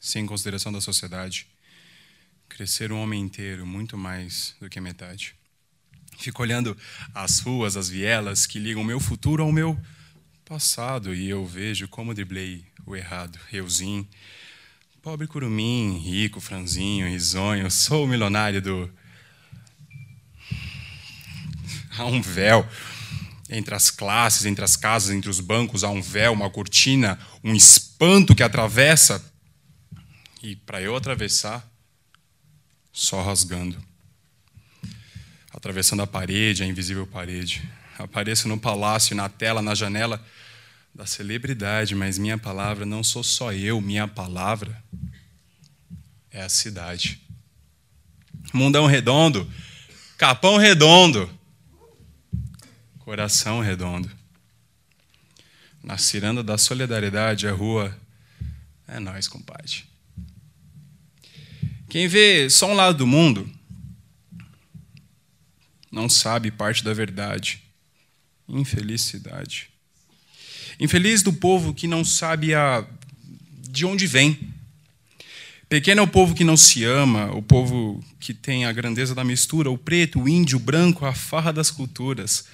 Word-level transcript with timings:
sem 0.00 0.26
consideração 0.26 0.72
da 0.72 0.80
sociedade, 0.80 1.46
crescer 2.48 2.92
um 2.92 3.00
homem 3.00 3.20
inteiro, 3.20 3.66
muito 3.66 3.96
mais 3.96 4.54
do 4.60 4.68
que 4.68 4.80
metade. 4.80 5.34
Fico 6.18 6.42
olhando 6.42 6.76
as 7.14 7.40
ruas, 7.40 7.76
as 7.76 7.88
vielas 7.88 8.46
que 8.46 8.58
ligam 8.58 8.82
o 8.82 8.84
meu 8.84 8.98
futuro 8.98 9.42
ao 9.42 9.52
meu 9.52 9.78
passado 10.44 11.14
e 11.14 11.28
eu 11.28 11.46
vejo 11.46 11.86
como 11.88 12.14
driblei 12.14 12.64
o 12.84 12.96
errado. 12.96 13.38
Euzinho, 13.52 14.08
pobre 15.02 15.26
curumim, 15.26 15.98
rico, 15.98 16.40
franzinho, 16.40 17.06
risonho, 17.06 17.70
sou 17.70 18.04
o 18.04 18.08
milionário 18.08 18.60
do. 18.60 18.90
Há 21.96 22.04
um 22.06 22.20
véu 22.20 22.68
entre 23.48 23.74
as 23.74 23.90
classes, 23.90 24.44
entre 24.44 24.64
as 24.64 24.76
casas, 24.76 25.10
entre 25.10 25.30
os 25.30 25.40
bancos, 25.40 25.84
há 25.84 25.90
um 25.90 26.02
véu, 26.02 26.32
uma 26.32 26.50
cortina, 26.50 27.18
um 27.42 27.54
espanto 27.54 28.34
que 28.34 28.42
atravessa 28.42 29.24
e 30.42 30.56
para 30.56 30.80
eu 30.80 30.94
atravessar, 30.96 31.68
só 32.92 33.22
rasgando. 33.22 33.76
Atravessando 35.52 36.02
a 36.02 36.06
parede, 36.06 36.62
a 36.62 36.66
invisível 36.66 37.06
parede. 37.06 37.68
Apareço 37.98 38.46
no 38.48 38.58
palácio, 38.58 39.16
na 39.16 39.28
tela, 39.28 39.60
na 39.60 39.74
janela 39.74 40.24
da 40.94 41.06
celebridade, 41.06 41.94
mas 41.94 42.18
minha 42.18 42.38
palavra 42.38 42.86
não 42.86 43.02
sou 43.02 43.22
só 43.22 43.52
eu, 43.52 43.80
minha 43.80 44.06
palavra 44.06 44.82
é 46.30 46.42
a 46.42 46.48
cidade. 46.48 47.20
Mundão 48.52 48.86
redondo, 48.86 49.50
capão 50.16 50.56
redondo, 50.56 51.30
coração 53.00 53.60
redondo. 53.60 54.10
Na 55.82 55.98
ciranda 55.98 56.42
da 56.42 56.58
solidariedade, 56.58 57.46
a 57.46 57.52
rua 57.52 57.96
é 58.86 58.98
nós, 58.98 59.26
compadre. 59.26 59.84
Quem 61.88 62.06
vê 62.06 62.50
só 62.50 62.70
um 62.70 62.74
lado 62.74 62.98
do 62.98 63.06
mundo 63.06 63.50
não 65.90 66.06
sabe 66.06 66.50
parte 66.50 66.84
da 66.84 66.92
verdade. 66.92 67.62
Infelicidade. 68.46 69.70
Infeliz 70.78 71.22
do 71.22 71.32
povo 71.32 71.72
que 71.72 71.86
não 71.86 72.04
sabe 72.04 72.54
a 72.54 72.86
de 73.70 73.86
onde 73.86 74.06
vem. 74.06 74.38
Pequeno 75.68 76.00
é 76.00 76.04
o 76.04 76.08
povo 76.08 76.34
que 76.34 76.44
não 76.44 76.56
se 76.56 76.84
ama, 76.84 77.34
o 77.34 77.42
povo 77.42 78.02
que 78.20 78.32
tem 78.32 78.64
a 78.64 78.72
grandeza 78.72 79.14
da 79.14 79.24
mistura, 79.24 79.70
o 79.70 79.76
preto, 79.76 80.20
o 80.20 80.28
índio, 80.28 80.56
o 80.58 80.60
branco, 80.60 81.06
a 81.06 81.14
farra 81.14 81.52
das 81.52 81.70
culturas. 81.70 82.46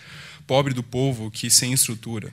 Pobre 0.46 0.74
do 0.74 0.82
povo 0.82 1.30
que, 1.30 1.50
sem 1.50 1.72
estrutura, 1.72 2.32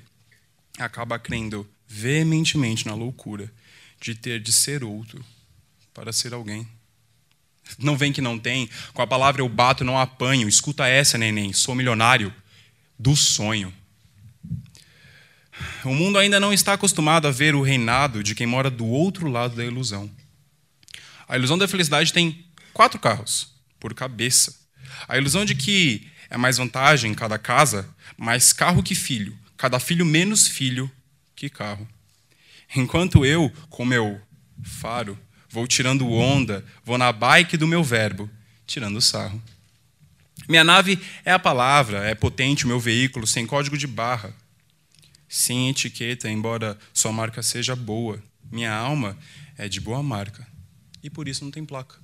acaba 0.78 1.18
crendo 1.18 1.68
veementemente 1.88 2.86
na 2.86 2.94
loucura 2.94 3.52
de 4.00 4.16
ter 4.16 4.40
de 4.40 4.52
ser 4.52 4.84
outro 4.84 5.24
para 5.94 6.12
ser 6.14 6.34
alguém. 6.34 6.68
Não 7.80 7.98
vem 7.98 8.12
que 8.12 8.22
não 8.22 8.38
tem. 8.38 8.70
Com 8.94 9.02
a 9.02 9.08
palavra 9.08 9.42
eu 9.42 9.50
bato, 9.50 9.84
não 9.84 9.98
apanho. 9.98 10.48
Escuta 10.48 10.88
essa, 10.88 11.18
neném. 11.18 11.54
Sou 11.54 11.76
milionário 11.76 12.34
do 12.98 13.16
sonho. 13.16 13.74
O 15.84 15.94
mundo 15.94 16.18
ainda 16.18 16.40
não 16.40 16.54
está 16.54 16.74
acostumado 16.74 17.28
a 17.28 17.32
ver 17.32 17.56
o 17.56 17.62
reinado 17.62 18.24
de 18.24 18.36
quem 18.36 18.48
mora 18.48 18.70
do 18.70 18.86
outro 18.86 19.28
lado 19.30 19.56
da 19.56 19.66
ilusão. 19.66 20.10
A 21.28 21.38
ilusão 21.38 21.58
da 21.58 21.68
felicidade 21.68 22.12
tem 22.14 22.46
quatro 22.74 23.00
carros 23.00 23.54
por 23.80 23.94
cabeça. 23.94 24.56
A 25.08 25.18
ilusão 25.18 25.46
de 25.46 25.56
que 25.56 26.08
é 26.30 26.38
mais 26.38 26.58
vantagem 26.58 27.12
em 27.12 27.16
cada 27.16 27.38
casa, 27.38 27.88
mais 28.18 28.54
carro 28.54 28.84
que 28.84 28.96
filho. 28.96 29.38
Cada 29.58 29.80
filho 29.80 30.06
menos 30.06 30.48
filho 30.48 30.92
que 31.36 31.50
carro. 31.50 31.88
Enquanto 32.76 33.26
eu, 33.26 33.52
com 33.70 33.84
meu 33.84 34.22
faro, 34.64 35.18
vou 35.52 35.68
tirando 35.68 36.10
onda, 36.10 36.66
vou 36.84 36.98
na 36.98 37.12
bike 37.12 37.58
do 37.58 37.68
meu 37.68 37.84
verbo, 37.84 38.30
tirando 38.66 39.02
sarro. 39.02 39.42
Minha 40.48 40.64
nave 40.64 41.00
é 41.24 41.32
a 41.32 41.40
palavra, 41.40 42.06
é 42.10 42.16
potente 42.16 42.66
o 42.66 42.68
meu 42.68 42.80
veículo, 42.80 43.28
sem 43.28 43.46
código 43.46 43.78
de 43.78 43.86
barra, 43.86 44.34
sem 45.28 45.70
etiqueta, 45.70 46.30
embora 46.30 46.78
sua 46.94 47.12
marca 47.12 47.44
seja 47.44 47.76
boa. 47.76 48.22
Minha 48.52 48.74
alma 48.74 49.18
é 49.58 49.70
de 49.70 49.80
boa 49.80 50.02
marca 50.02 50.48
e 51.04 51.10
por 51.10 51.28
isso 51.28 51.44
não 51.44 51.52
tem 51.52 51.66
placa. 51.66 51.96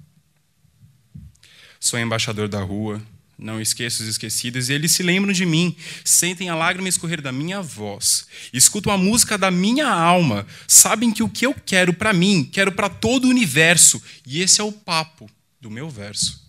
Sou 1.80 2.00
embaixador 2.00 2.47
da 2.47 2.62
rua, 2.62 3.02
não 3.38 3.62
esqueço 3.62 4.02
os 4.02 4.09
esquecidos, 4.09 4.68
e 4.68 4.74
eles 4.74 4.92
se 4.92 5.03
lembram 5.03 5.31
de 5.31 5.46
mim, 5.46 5.75
sentem 6.03 6.50
a 6.50 6.56
lágrima 6.56 6.90
escorrer 6.90 7.22
da 7.22 7.31
minha 7.31 7.62
voz, 7.62 8.25
escutam 8.52 8.92
a 8.92 8.98
música 8.98 9.38
da 9.38 9.52
minha 9.52 9.88
alma, 9.88 10.48
sabem 10.68 11.12
que 11.12 11.22
o 11.22 11.30
que 11.30 11.46
eu 11.46 11.53
quero 11.53 11.94
para 11.94 12.14
mim, 12.14 12.44
quero 12.44 12.72
para 12.72 12.90
todo 12.90 13.25
o 13.25 13.30
universo, 13.30 14.02
e 14.25 14.42
esse 14.42 14.59
é 14.59 14.64
o 14.64 14.72
papo 14.72 15.30
do 15.62 15.70
meu 15.70 15.90
verso. 15.90 16.48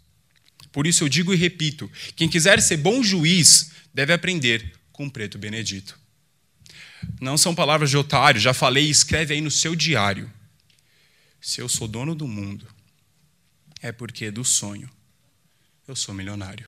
Por 0.72 0.87
isso 0.87 1.04
eu 1.04 1.09
digo 1.09 1.34
e 1.34 1.37
repito: 1.37 1.91
quem 2.16 2.28
quiser 2.28 2.62
ser 2.62 2.78
bom 2.78 3.03
juiz 3.03 3.72
deve 3.93 4.12
aprender 4.12 4.72
com 4.93 5.10
Preto 5.10 5.38
Benedito. 5.38 5.99
Não 7.20 7.37
são 7.37 7.55
palavras 7.55 7.91
de 7.91 7.97
otário, 7.97 8.41
já 8.41 8.55
falei, 8.55 8.88
escreve 8.88 9.34
aí 9.34 9.41
no 9.41 9.50
seu 9.50 9.75
diário. 9.76 10.31
Se 11.41 11.60
eu 11.60 11.69
sou 11.69 11.87
dono 11.87 12.15
do 12.15 12.26
mundo, 12.26 12.66
é 13.81 13.93
porque 13.93 14.31
do 14.31 14.44
sonho 14.44 14.91
eu 15.87 15.97
sou 15.97 16.15
milionário. 16.15 16.56